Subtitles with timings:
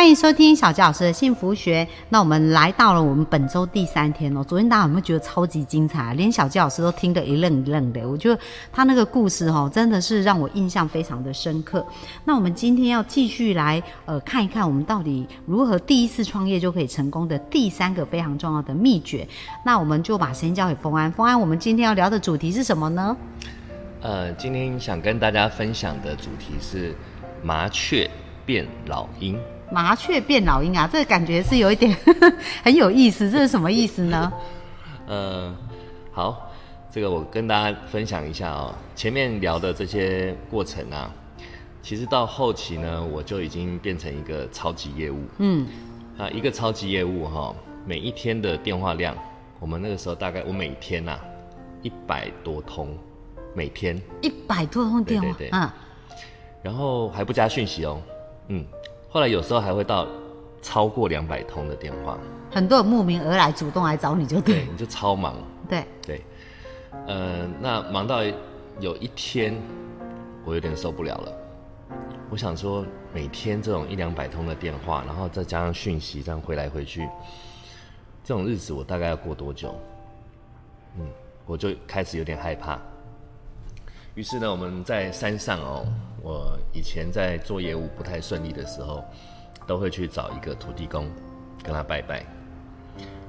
[0.00, 1.86] 欢迎收听小纪老师的幸福学。
[2.08, 4.42] 那我们来到了我们本周第三天哦。
[4.42, 6.14] 昨天大家有没有觉得超级精彩？
[6.14, 8.08] 连小纪老师都听得一愣一愣的。
[8.08, 8.40] 我觉得
[8.72, 11.86] 他那个故事哦，真的是让我印象非常的深刻。
[12.24, 19.28] 那我们今天要继续来呃看一看，我们到底如何第一次创业就可以成功的第三个非常重要的秘诀。
[19.66, 21.12] 那我们就把时间交给丰安。
[21.12, 23.14] 丰安，我们今天要聊的主题是什么呢？
[24.00, 26.96] 呃，今天想跟大家分享的主题是
[27.42, 28.10] 麻雀
[28.46, 29.38] 变老鹰。
[29.72, 31.96] 麻雀变老鹰啊，这个感觉是有一点
[32.64, 34.32] 很有意思，这是什么意思呢？
[35.06, 35.54] 呃，
[36.12, 36.50] 好，
[36.90, 38.74] 这个我跟大家分享一下哦。
[38.96, 41.12] 前面聊的这些过程啊，
[41.82, 45.20] 其实到后期呢，我就已经变成一个超级业务。
[45.38, 45.66] 嗯，
[46.18, 47.54] 啊，一个超级业务哈，
[47.86, 49.16] 每一天的电话量，
[49.60, 51.18] 我们那个时候大概我每天呐
[51.82, 52.96] 一百多通，
[53.54, 55.70] 每天一百多通电话，对对对，嗯，
[56.60, 58.00] 然后还不加讯息哦，
[58.48, 58.64] 嗯。
[59.10, 60.06] 后来有时候还会到
[60.62, 62.16] 超过两百通的电话，
[62.48, 65.34] 很多人慕名而来，主动来找你就对， 你就超忙。
[65.68, 66.24] 对对，
[67.08, 68.22] 呃，那忙到
[68.78, 69.54] 有一天
[70.44, 71.32] 我有点受不了了，
[72.30, 77.08] 我想说每天这种一两百通的电话，然后再加上讯息这样回来回去，
[78.22, 79.74] 这种日子我大概要过多久？
[80.98, 81.06] 嗯，
[81.46, 82.78] 我就开始有点害怕。
[84.14, 85.86] 于是呢，我们在山上哦。
[86.22, 89.02] 我以前在做业务不太顺利的时候，
[89.66, 91.08] 都会去找一个土地公，
[91.62, 92.22] 跟他拜拜。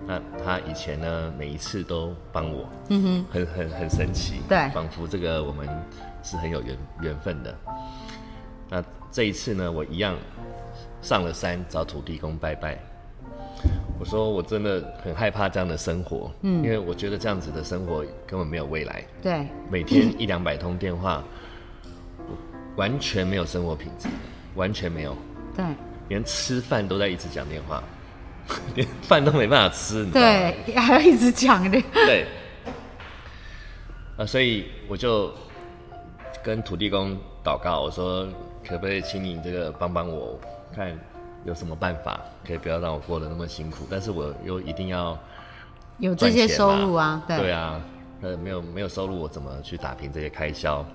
[0.05, 5.65] 那他以前呢，每一次都帮我，嗯哼，很很很神奇，对，仿佛这个我们
[6.21, 7.55] 是很有缘缘分的。
[8.69, 10.17] 那这一次呢，我一样
[11.01, 12.77] 上了山找土地公拜拜。
[13.99, 19.03] 我说我真的很害怕这样的生活，嗯，因为我觉得这样子的生活根本没有未来。
[19.21, 21.23] 对，每天一两百通电话。
[22.77, 24.07] 完全没有生活品质，
[24.55, 25.13] 完全没有。
[25.53, 25.65] 对，
[26.07, 27.83] 连吃饭都在一直讲电话，
[28.75, 30.05] 连饭都没办法吃。
[30.05, 31.81] 对，还要一直讲的。
[31.93, 32.25] 对。
[34.17, 35.29] 啊，所以我就
[36.41, 37.11] 跟土地公
[37.43, 38.25] 祷告，我说
[38.65, 40.39] 可不可以请你这个帮帮我，
[40.73, 40.97] 看
[41.45, 45.17] 有什么办法可以不要让我过得那么辛苦，但是我又一定要
[45.97, 47.23] 有这些收入啊。
[47.27, 47.37] 对。
[47.37, 47.81] 对啊，
[48.21, 50.85] 呃，没有没有收入，我怎么去打平这些开销？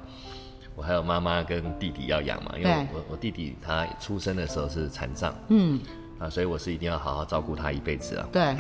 [0.75, 5.81] 我还有妈妈跟弟弟要养嘛，因为我我弟弟他出生的时候是残障，嗯，
[6.19, 8.29] 啊，所以我是一定要好好照顾他一辈子啊。
[8.31, 8.43] 对。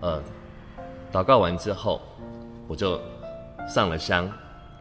[0.00, 0.22] 呃，
[1.12, 2.00] 祷告完之后，
[2.66, 2.98] 我就
[3.68, 4.26] 上了香，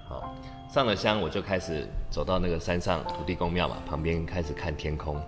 [0.07, 0.33] 好，
[0.71, 5.19] 上了香我就开始走到那个山上土地公庙嘛，旁边开始看天空，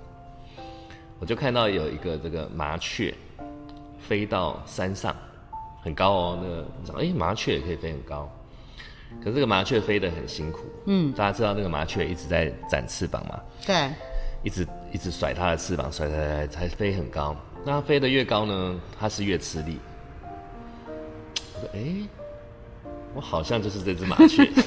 [1.19, 3.12] 我就看到有一个这个麻雀
[4.00, 5.16] 飞到山上，
[5.81, 6.40] 很高哦，
[6.85, 8.29] 那个，哎，麻雀也可以飞很高。
[9.19, 13.90] 可是这个麻雀飞得很辛苦，嗯，大家知道那个麻雀一直在展翅膀嘛，对，
[14.44, 17.35] 一直一直甩它的翅膀，甩甩甩才飞很高。
[17.66, 19.79] 那它飞得越高呢，它是越吃力。
[21.56, 22.08] 我说，哎，
[23.14, 24.50] 我好像就是这只麻雀。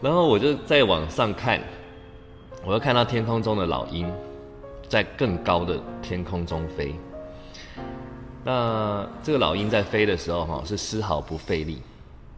[0.00, 1.60] 然后我就再往上看，
[2.64, 4.12] 我又看到天空中的老鹰
[4.88, 6.94] 在更高的天空中飞。
[8.44, 11.80] 那这个老鹰在飞的时候，哈，是丝毫不费力，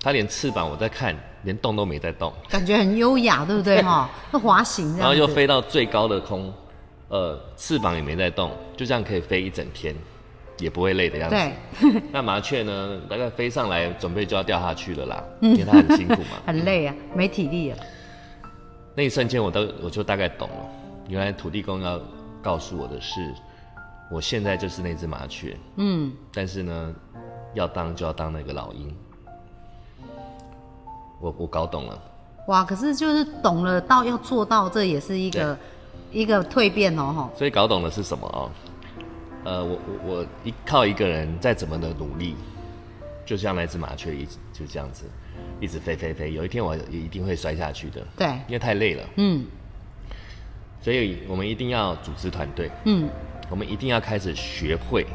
[0.02, 3.80] 它连翅膀我在看，连动都没在动，感觉很优雅，对不对？
[3.82, 6.52] 哈，那滑行，然后又飞到最高的空，
[7.08, 9.94] 呃，翅膀也没在动，就这样可以飞一整天，
[10.58, 11.36] 也不会累的样子。
[11.36, 12.02] 对。
[12.12, 13.00] 那麻雀呢？
[13.08, 17.78] 大概飞上来，准备就要掉下去了啦，因为它很辛苦嘛， 很累啊，没体力啊。
[18.94, 20.56] 那一瞬间，我都我就大概懂了，
[21.08, 22.00] 原来土地公要
[22.42, 23.34] 告诉我的是。
[24.10, 26.94] 我现在就是那只麻雀，嗯，但是呢，
[27.54, 28.94] 要当就要当那个老鹰。
[31.20, 31.98] 我我搞懂了。
[32.48, 35.58] 哇，可是就是懂了，到要做到，这也是一个
[36.12, 37.30] 一个蜕变哦，哈。
[37.34, 38.50] 所以搞懂了是什么哦？
[39.44, 42.34] 呃，我我我一靠一个人再怎么的努力，
[43.26, 45.04] 就像那只麻雀一直就这样子，
[45.60, 48.02] 一直飞飞飞，有一天我一定会摔下去的。
[48.16, 49.08] 对，因为太累了。
[49.16, 49.44] 嗯。
[50.80, 52.70] 所以我们一定要组织团队。
[52.84, 53.08] 嗯。
[53.50, 55.06] 我们一定要开始学会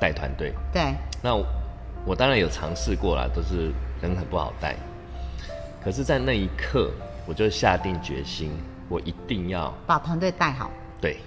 [0.00, 0.52] 带团队。
[0.72, 0.94] 对。
[1.22, 1.34] 那
[2.04, 3.72] 我当然有尝试过了，都是
[4.02, 4.76] 人很不好带。
[5.82, 6.90] 可是，在那一刻，
[7.26, 8.50] 我就下定决心，
[8.88, 10.70] 我一定要把团队带好。
[11.00, 11.16] 对。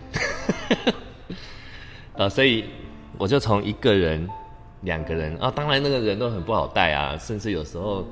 [2.17, 2.65] 啊，所以
[3.17, 4.27] 我就从一个人、
[4.81, 8.05] 两个人啊，当然那个人都很不好带啊，甚至有时候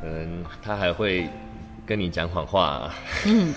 [0.00, 1.28] 可能他还会
[1.86, 2.90] 跟你讲谎话，
[3.26, 3.54] 嗯，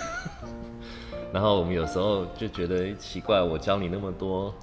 [1.34, 4.54] 然后我们有时候就觉得奇怪，我教你那么多，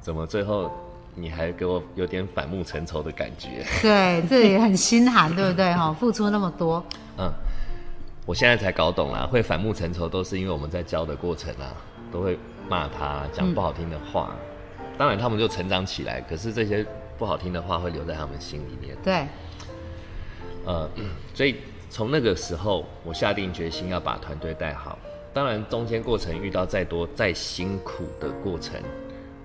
[0.00, 0.70] 怎么最后
[1.14, 3.64] 你还给我有点反目成仇的感觉？
[3.80, 5.72] 对，这也很心寒，对不对？
[5.74, 6.84] 哈，付出那么多，
[7.18, 7.30] 嗯，
[8.26, 11.70] 我现在才搞懂啦，会反目成仇都是因为我们在教的过程啊，
[12.12, 12.38] 都会
[12.68, 14.36] 骂他，讲不好听的话，
[14.98, 16.86] 当然他们就成长起来，可是这些
[17.18, 18.96] 不好听的话会留在他们心里面。
[19.02, 19.26] 对，
[20.66, 20.88] 呃，
[21.34, 21.56] 所以
[21.88, 24.98] 从那个时候，我下定决心要把团队带好。
[25.34, 28.78] 当然，中间过程遇到再多再辛苦的过程，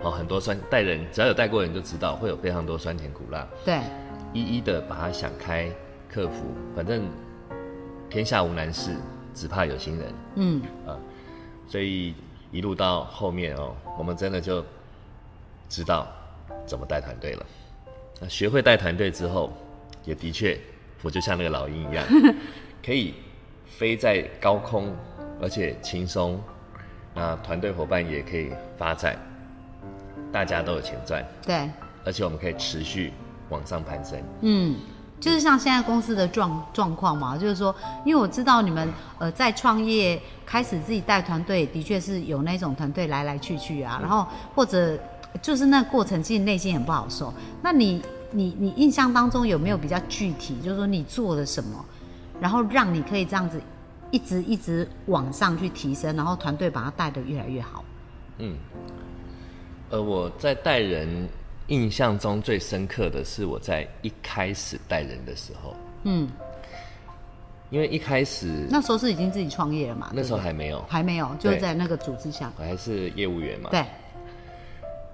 [0.01, 3.47] 哦，很多酸带人，只要有带过人就知道会有非常多酸甜苦辣。
[3.63, 3.79] 对，
[4.33, 5.71] 一一的把它想开，
[6.09, 6.53] 克服。
[6.75, 7.03] 反正
[8.09, 8.97] 天下无难事，
[9.33, 10.13] 只怕有心人。
[10.35, 10.99] 嗯，啊，
[11.69, 12.13] 所以
[12.51, 14.63] 一路到后面哦，我们真的就
[15.69, 16.07] 知道
[16.65, 17.45] 怎么带团队了。
[18.19, 19.51] 那学会带团队之后，
[20.03, 20.57] 也的确，
[21.01, 22.05] 我就像那个老鹰一样，
[22.83, 23.13] 可以
[23.65, 24.95] 飞在高空，
[25.41, 26.41] 而且轻松。
[27.13, 29.17] 那团队伙伴也可以发展，
[30.31, 31.69] 大家都有钱赚，对，
[32.05, 33.11] 而且我们可以持续
[33.49, 34.21] 往上攀升。
[34.41, 34.75] 嗯，
[35.19, 37.75] 就是像现在公司的状状况嘛，就是说，
[38.05, 38.87] 因为我知道你们
[39.17, 44.97] 呃在创业开始自己带团队，的确是有那种团队来来去去啊，然后或者
[45.41, 47.33] 就是那过程其实内心很不好受。
[47.61, 51.83] 那你你你印象当中有没有比较具体，就是说你做了什么，
[52.39, 53.59] 然后让你可以这样子
[54.11, 57.83] 一直一直往上去提升，然后团队把它带得越来越好？
[58.37, 58.55] 嗯，
[59.89, 61.27] 呃，我在带人
[61.67, 66.29] 印象中最深刻的是我在一开始带人的时候，嗯，
[67.69, 70.09] 因为一开始那时候是已经自己创业了嘛？
[70.13, 72.51] 那时候还没有，还没有，就是在那个组织下。
[72.57, 73.69] 我还是业务员嘛。
[73.69, 73.85] 对，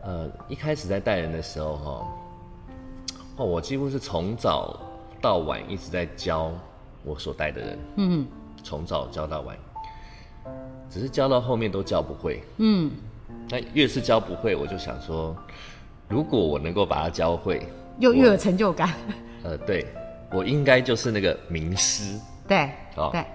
[0.03, 2.07] 呃，一开始在带人的时候哈，
[3.37, 4.79] 哦，我几乎是从早
[5.21, 6.51] 到晚一直在教
[7.03, 8.27] 我所带的人，嗯。
[8.65, 9.57] 从早教到晚，
[10.89, 12.41] 只是教到后面都教不会。
[12.59, 12.89] 嗯，
[13.49, 15.35] 那越是教不会，我就想说，
[16.13, 17.67] 如果我能够把它教会，
[17.97, 18.93] 又又有成就感。
[19.43, 19.83] 呃，对
[20.31, 23.25] 我应该就是那个名师，对，哦对，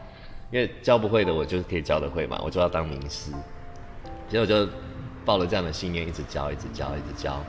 [0.53, 3.33] 因为教不会的我就可以教得会嘛，我就要当名师。
[4.29, 4.69] 结果就
[5.25, 7.41] 抱了这样的信念，一直教，一直教，一直教，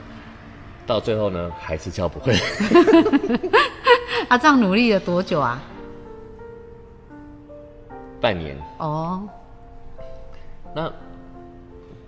[0.88, 2.34] 到最后呢，还是教不会。
[4.28, 5.62] 他、 这样努力了多久啊？
[8.20, 9.30] 半年，哦，
[10.74, 10.92] 那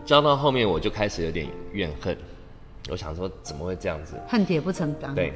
[0.03, 2.17] 教到后面我就开始有点怨恨，
[2.89, 4.15] 我想说怎么会这样子？
[4.27, 5.13] 恨铁不成钢。
[5.13, 5.33] 对，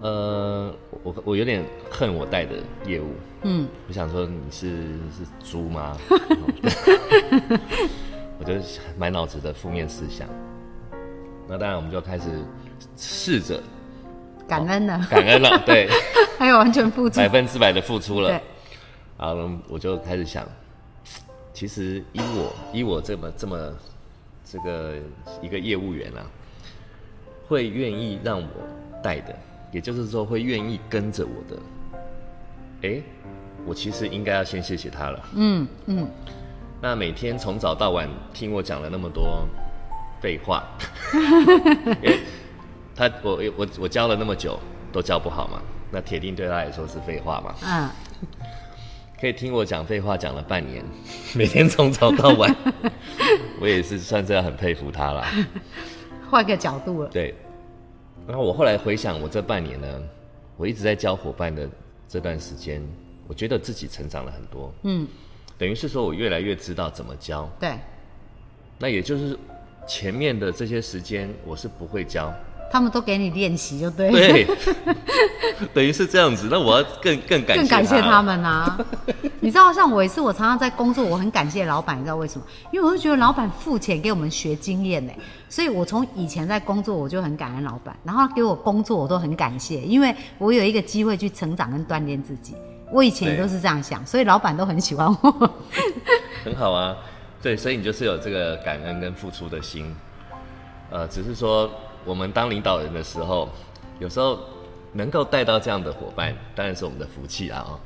[0.00, 0.72] 呃，
[1.02, 2.56] 我我有点恨我带的
[2.86, 3.12] 业务，
[3.42, 4.68] 嗯，我想说你是
[5.10, 5.96] 是猪吗？
[8.38, 8.52] 我就
[8.98, 10.28] 满脑子的负面思想。
[11.48, 12.24] 那当然，我们就开始
[12.96, 13.62] 试着
[14.48, 15.88] 感恩了，感恩了，对，
[16.38, 17.28] 还有完全付出百。
[17.28, 18.28] 分之百的付出了。
[18.30, 18.40] 对，
[19.18, 20.46] 然后，我就开始想，
[21.52, 23.72] 其实以我以我这么这么
[24.54, 24.94] 这个
[25.42, 26.22] 一个业务员啊，
[27.48, 28.46] 会愿意让我
[29.02, 29.34] 带的，
[29.72, 33.02] 也就是说会愿意跟着我的，哎，
[33.66, 35.28] 我其实应该要先谢谢他了。
[35.34, 36.08] 嗯嗯，
[36.80, 39.44] 那每天从早到晚听我讲了那么多
[40.22, 40.62] 废话，
[42.94, 44.56] 他我我我教了那么久
[44.92, 45.60] 都教不好嘛，
[45.90, 47.52] 那铁定对他来说是废话嘛。
[47.66, 47.90] 嗯，
[49.20, 50.84] 可以听我讲废话讲了半年，
[51.34, 52.54] 每天从早到晚，
[53.60, 55.30] 我也是算是很佩服他啦。
[56.30, 57.08] 换个角度了。
[57.08, 57.34] 对，
[58.26, 60.02] 然后我后来回想我这半年呢，
[60.56, 61.68] 我一直在教伙伴的
[62.08, 62.82] 这段时间，
[63.28, 64.72] 我觉得自己成长了很多。
[64.82, 65.06] 嗯，
[65.56, 67.48] 等于是说我越来越知道怎么教。
[67.60, 67.78] 对，
[68.78, 69.38] 那也就是
[69.86, 72.34] 前面的这些时间我是不会教，
[72.74, 74.10] 他们都给你练习就对。
[74.10, 74.46] 对，
[75.72, 76.48] 等于是这样子。
[76.50, 78.76] 那我要更更感谢更感谢他他们啊！
[79.38, 82.44] 你知道，像我也是，我常常在工作，我很感谢老板，你知道为什么？
[82.72, 85.12] 因为我就觉得老板付钱给我们学经验呢，
[85.48, 92.56] 所以我从以前在工作，我就很感恩老板，然后他给我工作，我都很感谢，因为我有一个机会去成长跟锻炼自己。
[92.90, 95.50] 我以前也都是这样想，所以老板都很喜欢我。
[96.44, 96.96] 很好啊，
[97.40, 99.94] 对，所以你就是有这个感恩跟付出的心，
[100.90, 101.70] 呃，只是说
[102.04, 103.48] 我们当领导人的时候，
[103.98, 104.38] 有时候
[104.92, 107.80] 能够带到这样的伙伴，当然是我们的福气啊、哦。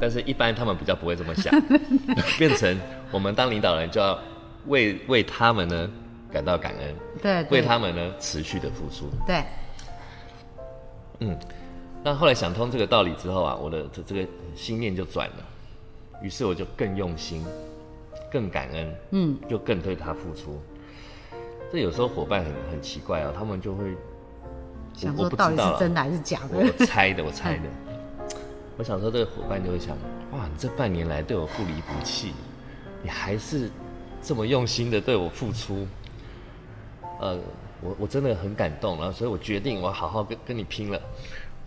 [0.00, 1.54] 但是，一般他们比较不会这么想，
[2.36, 2.80] 变成
[3.12, 4.18] 我们当领导人就要
[4.66, 5.88] 为为他们呢
[6.32, 9.08] 感到感恩，对，为他们呢持续的付出。
[9.24, 9.44] 对，
[11.20, 11.38] 嗯
[12.02, 15.44] 那后来想通这个道理之后啊，我的这这个心念就转了，
[16.20, 17.42] 于是我就更用心，
[18.30, 20.60] 更感恩，嗯，就更对他付出。
[21.72, 23.96] 这有时候伙伴很很奇怪哦，他们就会
[24.92, 26.58] 想我说到底是真的还是假的？
[26.58, 27.62] 我猜的， 我猜的。
[28.76, 29.96] 我想说，这个伙伴就会想：
[30.32, 32.32] 哇，你这半年来对我不离不弃，
[33.02, 33.70] 你还是
[34.22, 35.86] 这么用心的对我付出。
[37.20, 37.38] 呃，
[37.80, 41.00] 我我真的很感动，然后所以我决定我要好好跟跟你拼了。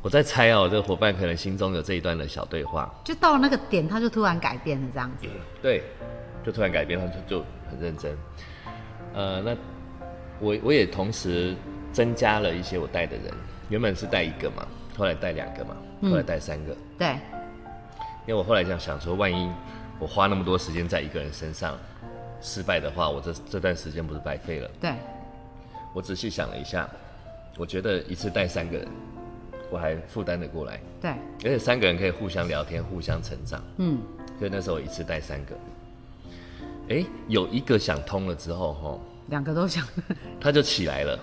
[0.01, 5.27] 我在猜哦，这个伙伴可能心中有这一段的小对话，就到了那个点，他就突然改变了这样子。
[5.61, 5.83] 对，
[6.45, 8.17] 就突然改变，他就就很认真。
[9.13, 9.55] 呃，那
[10.39, 11.55] 我我也同时
[11.91, 13.33] 增加了一些我带的人，
[13.69, 16.75] 原本是带一个嘛，后来带两个嘛，后来带三个。
[16.97, 17.07] 对，
[18.25, 19.49] 因为我后来想想说，万一
[19.99, 21.77] 我花那么多时间在一个人身上
[22.41, 24.69] 失败的话，我这这段时间不是白费了？
[24.79, 24.93] 对，
[25.93, 26.87] 我仔细想了一下，
[27.57, 28.87] 我觉得一次带三个人，
[29.71, 33.99] 我还负担得过来，对，而且三个人可以互相聊天、互相成长，嗯，
[34.37, 35.55] 所以那时候我一次带三个。
[36.89, 39.85] 哎，有一个想通了之后，吼，两个都想。
[40.39, 41.19] 他就起来了，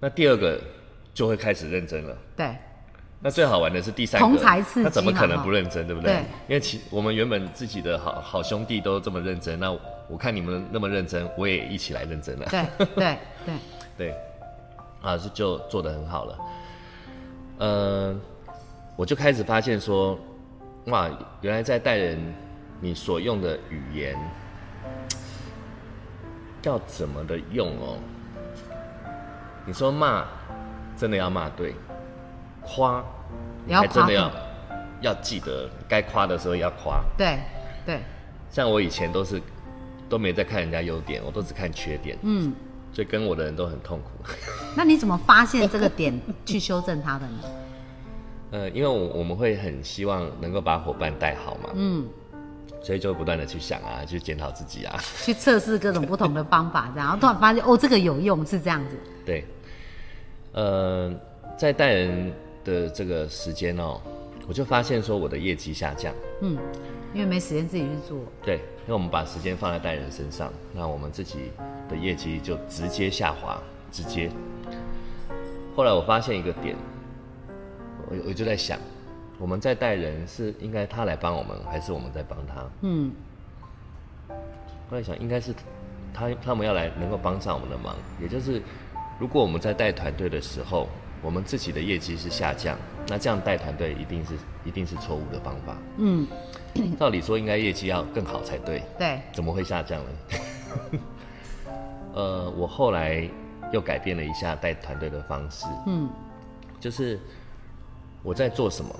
[0.00, 0.60] 那第二个
[1.14, 2.16] 就会开始认真了。
[2.36, 2.56] 对，
[3.20, 6.12] 那最好玩的是第三个，同才刺激他怎么可能不认真，对不对？
[6.12, 9.72] 对因为其我们原本自己的好好兄弟都这么认真，那
[10.08, 12.46] 我看你们那么认真，我也一起来认真了。
[12.50, 13.54] 对，对，对，
[13.96, 14.14] 对，
[15.00, 16.38] 啊，是就做得很好了。
[17.58, 18.20] 呃，
[18.96, 20.18] 我就开始发现说，
[20.86, 21.08] 哇，
[21.40, 22.18] 原来在带人，
[22.80, 24.16] 你所用的语言
[26.62, 27.98] 要怎么的用哦？
[29.66, 30.24] 你说骂，
[30.96, 31.72] 真的要骂对；
[32.60, 33.04] 夸，
[33.66, 34.30] 你还真的要
[35.00, 37.02] 要记得，该夸的时候要夸。
[37.16, 37.38] 对，
[37.84, 38.00] 对，
[38.50, 39.40] 像我以前都是
[40.08, 42.52] 都没在看人家优点，我都只看缺点，嗯。
[42.94, 44.10] 所以跟我的人都很痛苦。
[44.76, 46.12] 那你怎么发现这个点
[46.44, 47.38] 去修正他的呢？
[48.52, 52.06] 呃，因为我我们会很希望能够把伙伴带好嘛，嗯，
[52.82, 58.96] 所以就不断的去想啊，去检讨自己啊， 去测试各种不同的方法，这样，然后突然发现哦，这个有用，是这样子。
[59.24, 59.44] 对，
[60.52, 61.14] 呃，
[61.56, 62.32] 在带人
[62.64, 64.00] 的这个时间哦，
[64.48, 66.58] 我就发现说我的业绩下降，嗯，
[67.14, 68.18] 因为没时间自己去做。
[68.42, 71.52] 对，因为我们把时间放在带人身上，那我们自己
[71.88, 73.62] 的业绩就直接下滑，
[73.92, 74.28] 直接。
[75.76, 76.76] 后来我发现一个点，
[78.08, 78.78] 我我就在想，
[79.38, 82.64] 我们在带人是应该他来帮我们，还是我们在帮他？
[82.82, 83.12] 嗯，
[84.90, 85.52] 后来想，应该是
[86.14, 88.62] 他他们要来能够帮上我们的忙，也就是
[89.18, 90.88] 如果我们在带团队的时候，
[91.22, 92.76] 我们自己的业绩是下降，
[93.08, 94.34] 那这样带团队一定是
[94.64, 95.76] 一定是错误的方法。
[95.98, 96.26] 嗯，
[96.98, 100.10] 照理说应该业绩要更好才对，对，怎么会下降呢？
[102.14, 103.26] 呃，我后来
[103.72, 106.08] 又改变了一下带团队的方式，嗯，
[106.78, 107.18] 就是
[108.22, 108.94] 我在做什么，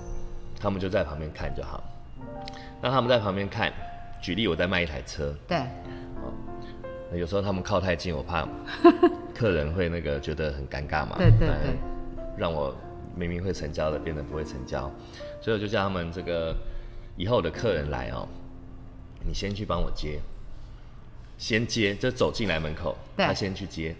[0.63, 1.83] 他们就在旁边看就好。
[2.81, 3.71] 那他们在旁边看，
[4.21, 5.57] 举例我在卖一台车，对，
[6.23, 6.31] 哦
[7.13, 8.47] 有时候他们靠太近，我怕
[9.35, 11.77] 客人会那个觉得很尴尬嘛，对对对。
[12.37, 12.73] 让我
[13.13, 14.89] 明明会成交的变得不会成交，
[15.41, 16.55] 所以我就叫他们这个
[17.17, 18.25] 以后的客人来哦，
[19.27, 20.19] 你先去帮我接，
[21.37, 23.95] 先接就走进来门口，他先去接，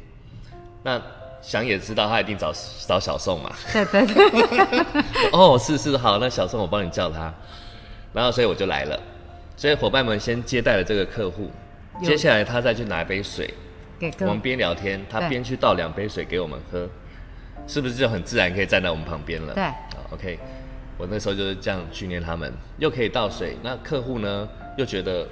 [0.82, 1.00] 那
[1.44, 2.54] 想也知道他一定找
[2.88, 4.86] 找小宋嘛，对对对，
[5.34, 7.32] 哦，是是好，那小宋我帮你叫他，
[8.14, 8.98] 然后所以我就来了，
[9.58, 11.52] 所以伙伴们先接待了这个客户，
[12.02, 13.54] 接下来他再去拿一杯水，
[14.00, 16.88] 给我们边聊天，他边去倒两杯水给我们喝，
[17.68, 19.54] 是不是就很自然可以站在我们旁边了？
[19.54, 19.64] 对。
[19.66, 19.76] 好
[20.12, 20.40] ，OK，
[20.98, 24.48] 我那时候就是这样训练他们，又可以倒水，那客户呢
[24.78, 25.28] 又觉得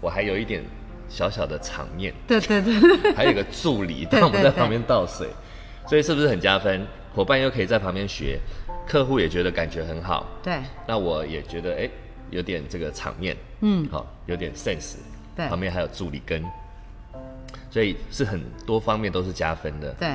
[0.00, 0.62] 我还有一点
[1.08, 5.26] 小小的场面，对对对，还有一个助理对对帮我们在旁边倒水，
[5.88, 6.86] 所以是不是很加分？
[7.14, 8.38] 伙伴又可以在旁边学，
[8.86, 11.90] 客户也觉得感觉很好，对那我也觉得哎、
[12.30, 14.96] 有点这个场面，嗯好，有点 sense，
[15.34, 16.44] 对旁边还有助理跟，
[17.70, 19.90] 所以是很多方面都是加分的。
[19.94, 20.08] 对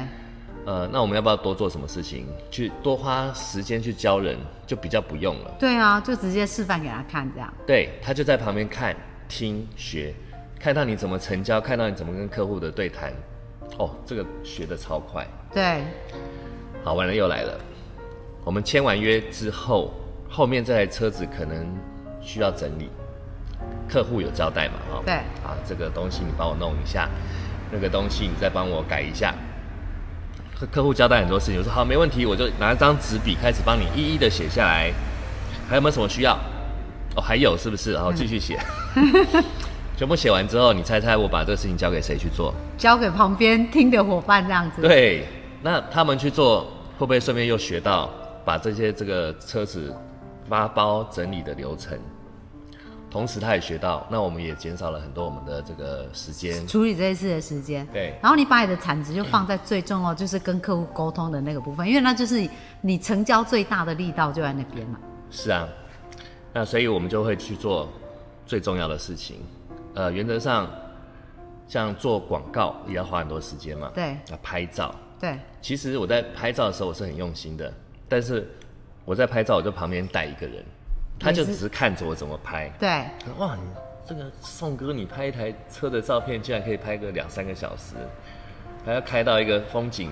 [0.65, 5.53] 呃，那我们要不要多做什么事情，去多花时间去教人，就比较不用了。
[5.59, 7.53] 对啊，就直接示范给他看，这样。
[7.67, 8.95] 对他就在旁边看、
[9.27, 10.13] 听、学，
[10.57, 13.11] 看到你怎么成交，看到你怎么跟客户的对谈，
[13.77, 15.27] 哦，这个学的超快。
[15.53, 15.83] 对
[16.83, 17.57] 好完了又来了，
[18.43, 19.93] 我们签完约之后，
[20.29, 21.65] 后面这台车子可能
[22.21, 22.89] 需要整理，
[23.87, 24.73] 客户有交代嘛？
[24.91, 27.07] 哦，对啊，这个东西你帮我弄一下，
[27.71, 29.33] 那个东西你再帮我改一下。
[30.59, 34.91] 客客户交代很多事情，我说好，没问题，我就拿一张纸笔开始帮你一一的写下来。
[35.69, 36.37] 还有没有什么需要？
[37.15, 37.93] 哦，还有是不是？
[37.93, 38.59] 然后继续写。
[39.95, 42.53] 全部写完之后，你猜猜我把这个事情交给谁去做？
[42.77, 44.81] 交给旁边听的伙伴这样子。
[44.81, 45.25] 对，
[45.63, 46.65] 那他们去做，
[46.99, 48.09] 会不会顺便又学到
[48.43, 49.95] 把这些这个车子
[50.47, 51.97] 发包整理的流程？
[53.09, 56.67] 同时他也学到，那我们也减少了很多我们的这个时间。
[56.67, 57.87] 处理这一次的时间。
[57.93, 62.49] 对，然后你把你的产值就放在最重要，就是跟客户沟通的那个部分，因为那就是
[62.81, 64.97] 你成交最大的力道就在那边嘛。
[65.29, 65.67] 是啊，
[66.51, 67.87] 那所以我们就会去做
[68.47, 69.37] 最重要的事情。
[69.93, 70.67] 呃，原则上，
[71.67, 73.91] 像做广告也要花很多时间嘛。
[73.93, 74.93] 对，要拍照。
[75.23, 77.73] 对，其实我在拍照的时候我是很用心的，
[78.09, 78.45] 但是
[79.05, 80.61] 我在拍照，我就旁边带一个人，
[81.17, 82.67] 他就只是看着我怎么拍。
[82.77, 82.89] 对，
[83.37, 83.61] 哇，你
[84.05, 87.95] 这个宋哥，你拍一台车的照片，竟然可以拍个两三个小时，
[88.85, 90.11] 还要开到一个风景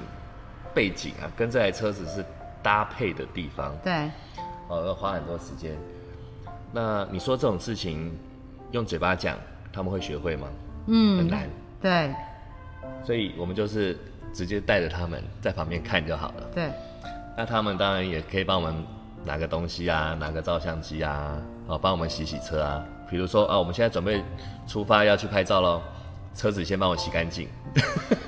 [0.74, 2.24] 背景啊，跟这台车子是
[2.63, 3.75] 搭配的地方。
[3.84, 4.10] 对，
[4.70, 5.75] 哦，要花很多时间。
[6.72, 8.18] 那你说这种事情
[8.72, 9.38] 用嘴巴讲，
[9.74, 10.48] 他们会学会吗？
[10.88, 11.50] 嗯，很难。
[11.82, 12.15] 对，
[13.03, 13.98] 所以我们就是
[14.34, 16.50] 直接带着他们在旁边看就好了。
[16.54, 16.72] 对，
[17.38, 18.76] 那他们当然也可以帮我们
[19.24, 22.84] 拿个东西啊，拿个照相机啊，哦，帮我们洗洗车啊。
[23.10, 24.24] 比如说啊，我们现在准备
[24.66, 25.82] 出发要去拍照喽，
[26.34, 27.48] 车子先帮我洗干净。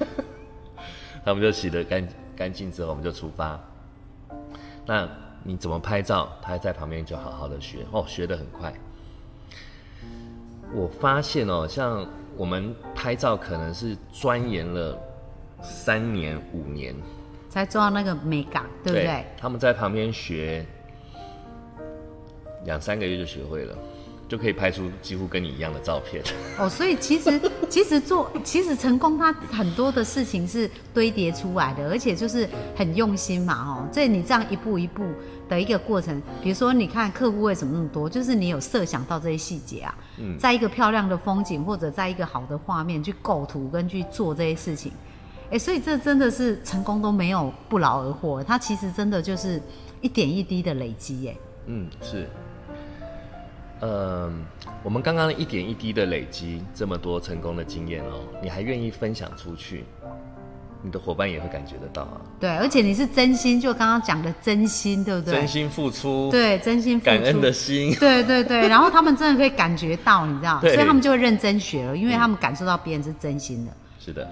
[1.25, 3.59] 他们就洗得干干净之后，我们就出发。
[4.85, 5.07] 那
[5.41, 6.29] 你怎么拍照？
[6.41, 8.73] 他在旁边就好好的学哦，学得很快。
[10.73, 12.05] 我发现哦，像
[12.35, 14.97] 我们拍照可能是钻研了
[15.63, 16.93] 三年五年，
[17.49, 19.25] 才做到那个美感，对不对？
[19.37, 20.65] 他们在旁边学
[22.65, 23.75] 两三个月就学会了，
[24.27, 26.23] 就可以拍出几乎跟你一样的照片。
[26.59, 27.39] 哦，所以其实
[27.69, 35.03] 其实做其实成功，它很多的事情是堆叠出来的，而且就是很用心嘛，哦，所以你这样一步一步
[35.49, 44.91] 的一个过程，比如说你看客户为什么那么多，就是你有设想到这些细节啊，嗯在一个漂亮的风景或者在一个好的画面去构图跟去做这些事情，
[45.53, 49.61] 哎，所以这真的是成功都没有不劳而获，它其实真的就是
[50.01, 51.35] 一点一滴的累积，哎，
[51.67, 52.27] 嗯，是。
[53.81, 54.43] 嗯，
[54.81, 59.83] 我们刚刚一点一滴的累积这么多成功的经验哦，你还愿意分享出去，
[60.81, 62.21] 你的伙伴也会感觉得到啊。
[62.39, 65.35] 对，而且你是真心，就刚刚讲的真心，对不对？
[65.35, 73.71] 真心付出，对，真心付出感恩的心，对对对，然后他们真的可以感觉到，你知道，所以他们就会认真学了，因为他们感受到别人是真心的。
[74.03, 74.27] 是的，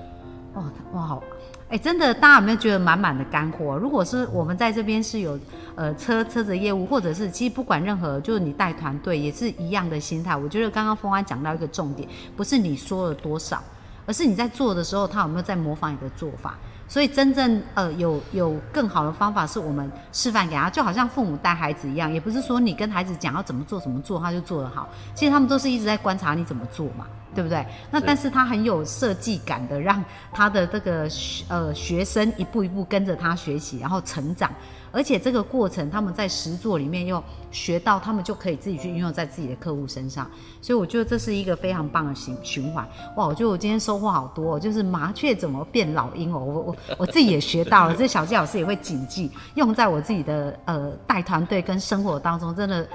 [0.54, 1.24] 哇哇好，
[1.70, 3.78] 哎，真的，大家有没有觉得满满的干货？
[3.78, 5.40] 如果是我们在这边是有
[5.76, 10.36] 呃车车子业务，或者是其实不管任何，就是你带团队也是一样的心态。
[10.36, 13.64] 我觉得刚刚峰安讲到一个重点，不是你说了多少，
[14.06, 16.58] 而是你在做的时候，他有没有在模仿你的做法。
[16.90, 24.90] 所以真正呃有有更好的方法，是我们示范给他，就好像父母带孩子一样，也不是说你跟孩子讲要怎么做怎么做，他就做得好。
[25.16, 27.65] 其实他们都是一直在观察你怎么做嘛，对不对？
[27.89, 34.52] 那但是他很有设计感的，让他的这个学呃学生一步一步跟着他学习，然后成长。
[34.94, 40.30] 而且这个过程，他们在实作里面又学到，他们就可以自己去运用在自己的客户身上。
[40.62, 42.86] 所以我觉得这是一个非常棒的循循环。
[43.15, 52.86] 哇，我觉得我今天收获好多、哦，就是麻雀怎么变老鹰哦，我我我自己也学到了，这小纪老师也会谨记，用在我自己的呃带团队跟生活当中，真的。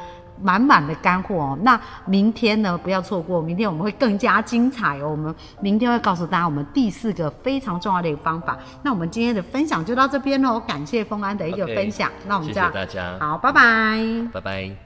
[0.43, 2.79] 满满的干货哦，那明天呢？
[2.79, 5.11] 不要错过，明天我们会更加精彩哦。
[5.11, 8.57] 我们明天会告诉大家我们第四个非常重要的一个方法。
[8.83, 12.11] 那我们今天的分享就到这边喽，感谢丰安的一个分享。
[12.27, 13.99] 那我们谢这样谢大家，好，拜拜。
[14.33, 14.86] 拜拜。